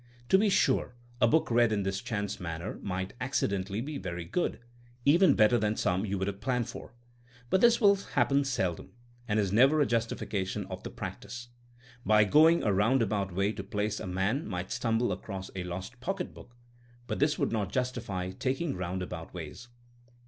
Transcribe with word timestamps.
To 0.29 0.39
be 0.39 0.49
sure, 0.49 0.95
a 1.21 1.27
book 1.27 1.51
read 1.51 1.71
in 1.71 1.83
this 1.83 2.01
chance 2.01 2.39
manner 2.39 2.79
might 2.81 3.13
(accidentally) 3.21 3.81
be 3.81 3.99
very 3.99 4.25
good— 4.25 4.59
even 5.05 5.35
better 5.35 5.59
than 5.59 5.75
some 5.75 6.07
you 6.07 6.17
would 6.17 6.25
have 6.25 6.41
planned 6.41 6.67
for; 6.67 6.95
but 7.51 7.61
this 7.61 7.79
will 7.79 7.95
happen 7.95 8.43
seldom, 8.43 8.93
and 9.27 9.39
is 9.39 9.51
never 9.51 9.79
a 9.79 9.85
justification 9.85 10.65
of 10.71 10.81
the 10.81 10.89
practice. 10.89 11.49
By 12.03 12.23
going 12.23 12.63
a 12.63 12.73
round 12.73 13.03
about 13.03 13.31
way 13.31 13.51
to 13.51 13.61
a 13.61 13.63
place 13.63 13.99
a 13.99 14.07
man 14.07 14.47
might 14.47 14.71
stumble 14.71 15.11
across 15.11 15.51
a 15.55 15.65
lost 15.65 15.99
pock 15.99 16.17
etbook, 16.17 16.55
but 17.05 17.19
this 17.19 17.37
would 17.37 17.51
not 17.51 17.71
justify 17.71 18.31
taking 18.31 18.75
round 18.75 19.03
about 19.03 19.31
ways. 19.35 19.67